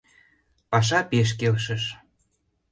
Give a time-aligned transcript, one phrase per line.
[0.71, 1.83] Паша пеш келшыш...